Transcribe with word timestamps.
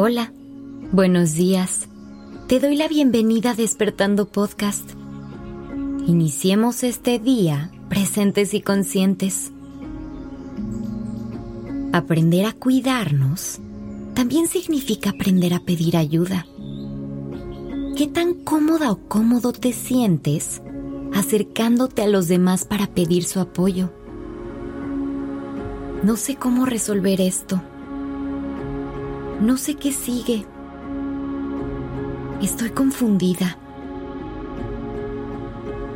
Hola, 0.00 0.32
buenos 0.92 1.34
días. 1.34 1.88
Te 2.46 2.60
doy 2.60 2.76
la 2.76 2.86
bienvenida 2.86 3.50
a 3.50 3.54
Despertando 3.54 4.28
Podcast. 4.28 4.88
Iniciemos 6.06 6.84
este 6.84 7.18
día 7.18 7.72
presentes 7.88 8.54
y 8.54 8.60
conscientes. 8.60 9.50
Aprender 11.92 12.46
a 12.46 12.52
cuidarnos 12.52 13.58
también 14.14 14.46
significa 14.46 15.10
aprender 15.10 15.52
a 15.52 15.64
pedir 15.64 15.96
ayuda. 15.96 16.46
¿Qué 17.96 18.06
tan 18.06 18.34
cómoda 18.34 18.92
o 18.92 19.00
cómodo 19.08 19.52
te 19.52 19.72
sientes 19.72 20.62
acercándote 21.12 22.02
a 22.02 22.06
los 22.06 22.28
demás 22.28 22.64
para 22.64 22.86
pedir 22.86 23.24
su 23.24 23.40
apoyo? 23.40 23.92
No 26.04 26.16
sé 26.16 26.36
cómo 26.36 26.66
resolver 26.66 27.20
esto. 27.20 27.60
No 29.40 29.56
sé 29.56 29.74
qué 29.74 29.92
sigue. 29.92 30.44
Estoy 32.42 32.70
confundida. 32.70 33.56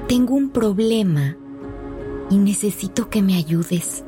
Tengo 0.07 0.35
un 0.35 0.51
problema 0.51 1.37
y 2.31 2.39
necesito 2.39 3.11
que 3.11 3.21
me 3.21 3.35
ayudes. 3.35 4.05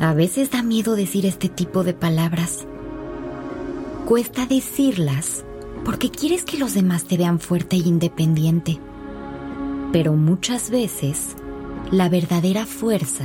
A 0.00 0.14
veces 0.14 0.50
da 0.50 0.62
miedo 0.62 0.96
decir 0.96 1.26
este 1.26 1.48
tipo 1.48 1.84
de 1.84 1.94
palabras. 1.94 2.66
Cuesta 4.04 4.46
decirlas 4.46 5.44
porque 5.84 6.10
quieres 6.10 6.44
que 6.44 6.58
los 6.58 6.74
demás 6.74 7.04
te 7.04 7.16
vean 7.16 7.38
fuerte 7.38 7.76
e 7.76 7.80
independiente. 7.80 8.80
Pero 9.92 10.14
muchas 10.14 10.70
veces 10.70 11.36
la 11.90 12.08
verdadera 12.08 12.66
fuerza 12.66 13.24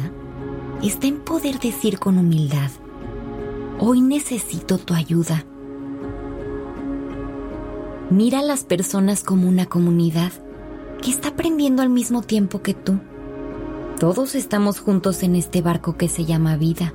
está 0.84 1.08
en 1.08 1.20
poder 1.20 1.59
decir 1.59 1.98
con 1.98 2.18
humildad, 2.18 2.70
hoy 3.84 4.00
necesito 4.00 4.78
tu 4.78 4.94
ayuda. 4.94 5.44
Mira 8.12 8.40
a 8.40 8.44
las 8.44 8.64
personas 8.64 9.24
como 9.24 9.50
una 9.50 9.66
comunidad 9.66 10.32
que 11.02 11.10
está 11.10 11.30
aprendiendo 11.30 11.82
al 11.82 11.90
mismo 11.90 12.22
tiempo 12.22 12.62
que 12.62 12.76
tú. 12.76 13.00
Todos 14.00 14.36
estamos 14.36 14.80
juntos 14.80 15.24
en 15.24 15.36
este 15.36 15.64
barco 15.64 15.98
que 15.98 16.09
se 16.09 16.26
llama 16.26 16.58
vida. 16.58 16.94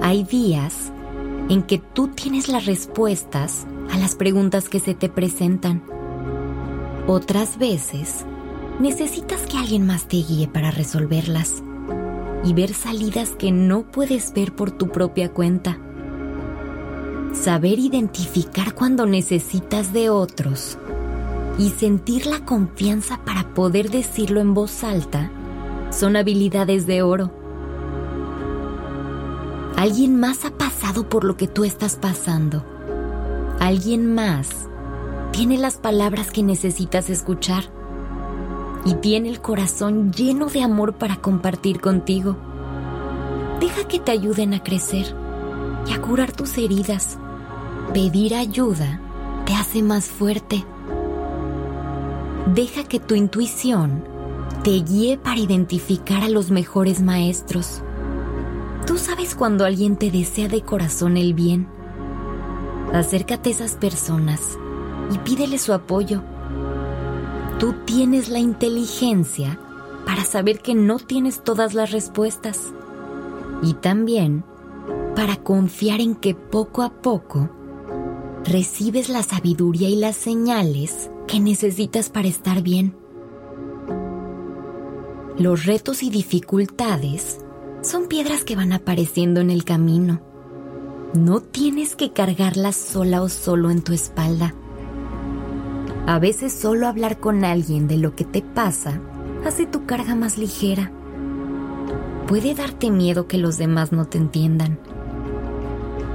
Hay 0.00 0.24
días 0.24 0.90
en 1.50 1.62
que 1.62 1.76
tú 1.78 2.08
tienes 2.08 2.48
las 2.48 2.64
respuestas 2.64 3.66
a 3.92 3.98
las 3.98 4.16
preguntas 4.16 4.70
que 4.70 4.80
se 4.80 4.94
te 4.94 5.10
presentan. 5.10 5.82
Otras 7.06 7.58
veces, 7.58 8.24
necesitas 8.80 9.42
que 9.42 9.58
alguien 9.58 9.86
más 9.86 10.08
te 10.08 10.16
guíe 10.16 10.48
para 10.48 10.70
resolverlas 10.70 11.62
y 12.44 12.52
ver 12.54 12.74
salidas 12.74 13.30
que 13.30 13.52
no 13.52 13.82
puedes 13.82 14.32
ver 14.32 14.54
por 14.54 14.70
tu 14.70 14.88
propia 14.88 15.32
cuenta. 15.32 15.78
Saber 17.32 17.78
identificar 17.78 18.74
cuando 18.74 19.06
necesitas 19.06 19.92
de 19.92 20.10
otros 20.10 20.78
y 21.58 21.70
sentir 21.70 22.26
la 22.26 22.44
confianza 22.44 23.20
para 23.24 23.54
poder 23.54 23.90
decirlo 23.90 24.40
en 24.40 24.54
voz 24.54 24.84
alta 24.84 25.30
son 25.90 26.16
habilidades 26.16 26.86
de 26.86 27.02
oro. 27.02 27.30
Alguien 29.76 30.18
más 30.18 30.44
ha 30.44 30.50
pasado 30.50 31.08
por 31.08 31.24
lo 31.24 31.36
que 31.36 31.46
tú 31.46 31.64
estás 31.64 31.96
pasando 31.96 32.64
alguien 33.60 34.14
más 34.14 34.48
tiene 35.32 35.58
las 35.58 35.76
palabras 35.76 36.30
que 36.30 36.42
necesitas 36.42 37.10
escuchar 37.10 37.64
y 38.88 38.94
tiene 38.94 39.28
el 39.28 39.42
corazón 39.42 40.12
lleno 40.12 40.46
de 40.46 40.62
amor 40.62 40.94
para 40.94 41.16
compartir 41.16 41.78
contigo. 41.78 42.36
Deja 43.60 43.86
que 43.86 43.98
te 43.98 44.12
ayuden 44.12 44.54
a 44.54 44.62
crecer 44.62 45.14
y 45.86 45.92
a 45.92 46.00
curar 46.00 46.32
tus 46.32 46.56
heridas. 46.56 47.18
Pedir 47.92 48.34
ayuda 48.34 48.98
te 49.44 49.54
hace 49.54 49.82
más 49.82 50.06
fuerte. 50.06 50.64
Deja 52.54 52.84
que 52.84 52.98
tu 52.98 53.14
intuición 53.14 54.02
te 54.64 54.70
guíe 54.70 55.18
para 55.18 55.38
identificar 55.38 56.22
a 56.22 56.28
los 56.30 56.50
mejores 56.50 57.02
maestros. 57.02 57.82
Tú 58.86 58.96
sabes 58.96 59.34
cuando 59.34 59.66
alguien 59.66 59.96
te 59.96 60.10
desea 60.10 60.48
de 60.48 60.62
corazón 60.62 61.18
el 61.18 61.34
bien 61.34 61.68
Acércate 62.92 63.50
a 63.50 63.52
esas 63.52 63.74
personas 63.74 64.58
y 65.12 65.18
pídele 65.18 65.58
su 65.58 65.74
apoyo. 65.74 66.22
Tú 67.58 67.74
tienes 67.84 68.28
la 68.28 68.38
inteligencia 68.38 69.58
para 70.06 70.24
saber 70.24 70.60
que 70.60 70.74
no 70.74 70.98
tienes 70.98 71.42
todas 71.42 71.74
las 71.74 71.90
respuestas 71.90 72.72
y 73.62 73.74
también 73.74 74.44
para 75.16 75.36
confiar 75.36 76.00
en 76.00 76.14
que 76.14 76.34
poco 76.34 76.82
a 76.82 76.90
poco 77.02 77.50
recibes 78.44 79.08
la 79.08 79.22
sabiduría 79.22 79.88
y 79.88 79.96
las 79.96 80.16
señales 80.16 81.10
que 81.26 81.40
necesitas 81.40 82.08
para 82.08 82.28
estar 82.28 82.62
bien. 82.62 82.96
Los 85.36 85.66
retos 85.66 86.02
y 86.02 86.10
dificultades 86.10 87.38
son 87.82 88.06
piedras 88.06 88.44
que 88.44 88.56
van 88.56 88.72
apareciendo 88.72 89.40
en 89.40 89.50
el 89.50 89.64
camino 89.64 90.22
no 91.14 91.40
tienes 91.40 91.96
que 91.96 92.12
cargarla 92.12 92.72
sola 92.72 93.22
o 93.22 93.30
solo 93.30 93.70
en 93.70 93.80
tu 93.82 93.94
espalda. 93.94 94.54
A 96.08 96.18
veces 96.18 96.54
solo 96.54 96.88
hablar 96.88 97.20
con 97.20 97.44
alguien 97.44 97.86
de 97.86 97.98
lo 97.98 98.16
que 98.16 98.24
te 98.24 98.40
pasa 98.40 98.98
hace 99.44 99.66
tu 99.66 99.84
carga 99.84 100.14
más 100.14 100.38
ligera. 100.38 100.90
Puede 102.26 102.54
darte 102.54 102.90
miedo 102.90 103.26
que 103.26 103.36
los 103.36 103.58
demás 103.58 103.92
no 103.92 104.06
te 104.06 104.16
entiendan. 104.16 104.78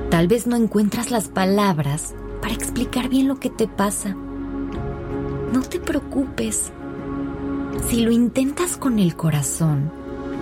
Tal 0.09 0.27
vez 0.27 0.47
no 0.47 0.55
encuentras 0.55 1.11
las 1.11 1.27
palabras 1.27 2.15
para 2.41 2.55
explicar 2.55 3.07
bien 3.07 3.27
lo 3.27 3.39
que 3.39 3.51
te 3.51 3.67
pasa. 3.67 4.15
No 5.53 5.61
te 5.61 5.79
preocupes. 5.79 6.71
Si 7.87 8.01
lo 8.01 8.09
intentas 8.11 8.77
con 8.77 8.97
el 8.97 9.15
corazón, 9.15 9.91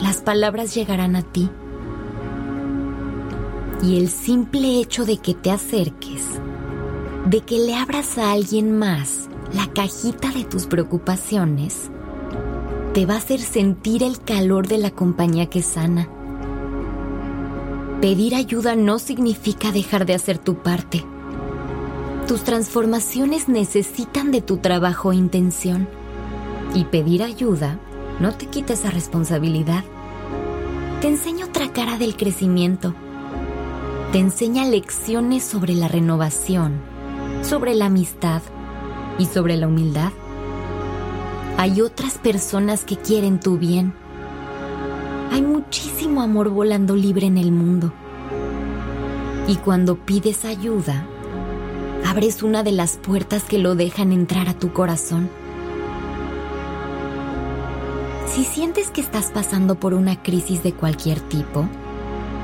las 0.01 0.21
palabras 0.21 0.73
llegarán 0.73 1.17
a 1.17 1.23
ti 1.23 1.49
y 3.83 3.97
el 3.97 4.07
simple 4.07 4.79
hecho 4.79 5.03
de 5.03 5.17
que 5.17 5.33
te 5.33 5.51
acerques, 5.51 6.23
de 7.25 7.41
que 7.41 7.59
le 7.59 7.75
abras 7.75 8.17
a 8.17 8.31
alguien 8.31 8.79
más 8.79 9.27
la 9.53 9.67
cajita 9.67 10.31
de 10.31 10.43
tus 10.43 10.65
preocupaciones, 10.65 11.89
te 12.93 13.05
va 13.05 13.15
a 13.15 13.17
hacer 13.17 13.39
sentir 13.39 14.03
el 14.03 14.21
calor 14.21 14.67
de 14.67 14.77
la 14.77 14.91
compañía 14.91 15.47
que 15.47 15.61
sana. 15.61 16.09
Pedir 18.01 18.35
ayuda 18.35 18.75
no 18.75 18.99
significa 18.99 19.71
dejar 19.71 20.05
de 20.05 20.15
hacer 20.15 20.37
tu 20.37 20.55
parte. 20.55 21.05
Tus 22.27 22.43
transformaciones 22.43 23.47
necesitan 23.47 24.31
de 24.31 24.41
tu 24.41 24.57
trabajo 24.57 25.11
e 25.11 25.15
intención. 25.15 25.87
Y 26.73 26.85
pedir 26.85 27.21
ayuda 27.21 27.77
no 28.19 28.33
te 28.33 28.47
quita 28.47 28.73
esa 28.73 28.89
responsabilidad. 28.89 29.83
Te 31.01 31.07
enseño 31.07 31.47
otra 31.47 31.71
cara 31.71 31.97
del 31.97 32.15
crecimiento 32.15 32.95
te 34.11 34.19
enseña 34.19 34.65
lecciones 34.65 35.41
sobre 35.41 35.73
la 35.73 35.87
renovación, 35.87 36.81
sobre 37.43 37.75
la 37.75 37.85
amistad 37.85 38.41
y 39.21 39.25
sobre 39.25 39.55
la 39.55 39.67
humildad. 39.67 40.11
Hay 41.57 41.81
otras 41.81 42.17
personas 42.17 42.83
que 42.83 42.97
quieren 42.97 43.39
tu 43.39 43.57
bien. 43.57 43.93
Hay 45.31 45.43
muchísimo 45.43 46.21
amor 46.21 46.49
volando 46.49 46.95
libre 46.95 47.27
en 47.27 47.37
el 47.37 47.51
mundo. 47.51 47.93
Y 49.47 49.57
cuando 49.57 49.95
pides 49.95 50.43
ayuda, 50.43 51.05
abres 52.05 52.41
una 52.41 52.63
de 52.63 52.71
las 52.71 52.97
puertas 52.97 53.43
que 53.43 53.59
lo 53.59 53.75
dejan 53.75 54.11
entrar 54.11 54.49
a 54.49 54.57
tu 54.57 54.73
corazón. 54.73 55.29
Si 58.25 58.43
sientes 58.43 58.89
que 58.89 59.01
estás 59.01 59.29
pasando 59.31 59.75
por 59.75 59.93
una 59.93 60.23
crisis 60.23 60.63
de 60.63 60.73
cualquier 60.73 61.19
tipo, 61.19 61.67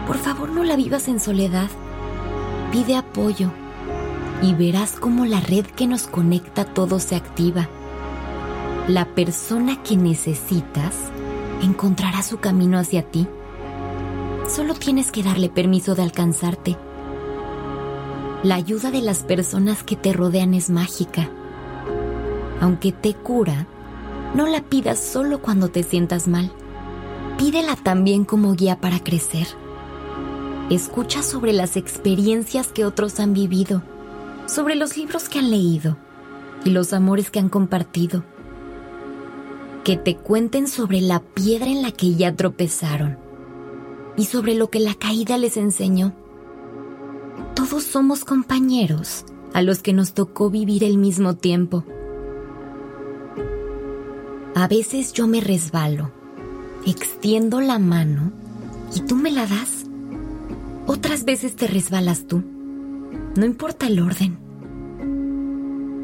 por 0.06 0.18
favor 0.18 0.50
no 0.50 0.63
la 0.63 0.75
vivas 0.75 1.07
en 1.07 1.19
soledad. 1.19 1.69
Pide 2.72 2.96
apoyo 2.96 3.52
y 4.42 4.54
verás 4.54 4.94
cómo 5.00 5.25
la 5.25 5.39
red 5.39 5.66
que 5.66 5.88
nos 5.88 6.07
conecta 6.07 6.63
a 6.63 6.74
todos 6.74 7.04
se 7.04 7.16
activa. 7.16 7.68
La 8.88 9.06
persona 9.06 9.81
que 9.84 9.98
necesitas 9.98 10.94
encontrará 11.62 12.22
su 12.22 12.38
camino 12.38 12.78
hacia 12.78 13.04
ti. 13.04 13.28
Solo 14.48 14.75
tienes 14.75 15.12
que 15.12 15.24
darle 15.24 15.50
permiso 15.50 15.95
de 15.95 16.04
alcanzarte. 16.04 16.78
La 18.44 18.56
ayuda 18.56 18.92
de 18.92 19.01
las 19.01 19.24
personas 19.24 19.84
que 19.84 19.95
te 19.95 20.13
rodean 20.13 20.54
es 20.54 20.69
mágica. 20.69 21.30
Aunque 22.62 22.92
te 22.92 23.13
cura, 23.13 23.68
no 24.36 24.45
la 24.45 24.62
pidas 24.62 25.00
solo 25.00 25.42
cuando 25.42 25.69
te 25.69 25.83
sientas 25.83 26.28
mal. 26.28 26.51
Pídela 27.38 27.75
también 27.75 28.24
como 28.24 28.54
guía 28.54 28.80
para 28.80 29.00
crecer. 29.00 29.48
Escucha 30.69 31.24
sobre 31.24 31.54
las 31.54 31.78
experiencias 31.78 32.68
que 32.68 32.86
otros 32.86 33.19
han 33.19 33.33
vivido, 33.33 33.83
sobre 34.48 34.76
los 34.76 34.98
libros 34.98 35.30
que 35.30 35.40
han 35.40 35.52
leído 35.52 35.98
y 36.66 36.72
los 36.72 36.94
amores 36.94 37.30
que 37.30 37.40
han 37.40 37.50
compartido. 37.50 38.24
Que 39.84 39.98
te 39.98 40.16
cuenten 40.16 40.68
sobre 40.68 41.02
la 41.02 41.20
piedra 41.20 41.68
en 41.68 41.82
la 41.82 41.92
que 41.92 42.16
ya 42.16 42.36
tropezaron 42.36 43.18
y 44.18 44.26
sobre 44.26 44.56
lo 44.56 44.70
que 44.70 44.80
la 44.80 44.96
caída 44.96 45.38
les 45.38 45.58
enseñó. 45.58 46.14
todos 47.54 47.84
somos 47.84 48.24
compañeros 48.24 49.26
a 49.54 49.62
los 49.62 49.82
que 49.82 49.94
nos 49.94 50.14
tocó 50.14 50.50
vivir 50.50 50.84
el 50.84 50.98
mismo 50.98 51.36
tiempo. 51.36 51.84
A 54.56 54.68
veces 54.68 55.14
yo 55.14 55.28
me 55.28 55.42
resbalo, 55.42 56.12
extiendo 56.86 57.62
la 57.62 57.80
mano 57.80 58.32
y 58.96 59.02
tú 59.02 59.16
me 59.16 59.32
la 59.32 59.46
das. 59.46 59.86
Otras 60.88 61.26
veces 61.26 61.56
te 61.56 61.68
resbalas 61.68 62.26
tú. 62.28 62.44
No 63.38 63.45
importa 63.45 63.86
el 63.86 64.00
orden. 64.00 64.39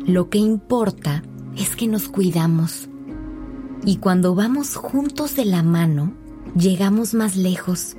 Lo 0.05 0.29
que 0.29 0.37
importa 0.37 1.23
es 1.57 1.75
que 1.75 1.87
nos 1.87 2.07
cuidamos. 2.07 2.87
Y 3.83 3.97
cuando 3.97 4.35
vamos 4.35 4.75
juntos 4.75 5.35
de 5.35 5.45
la 5.45 5.63
mano, 5.63 6.13
llegamos 6.55 7.15
más 7.15 7.35
lejos. 7.35 7.97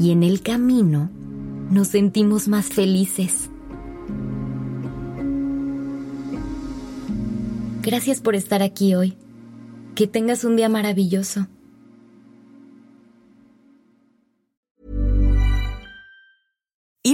Y 0.00 0.10
en 0.10 0.24
el 0.24 0.42
camino 0.42 1.08
nos 1.70 1.86
sentimos 1.86 2.48
más 2.48 2.66
felices. 2.66 3.48
Gracias 7.82 8.20
por 8.20 8.34
estar 8.34 8.64
aquí 8.64 8.96
hoy. 8.96 9.16
Que 9.94 10.08
tengas 10.08 10.42
un 10.42 10.56
día 10.56 10.68
maravilloso. 10.68 11.46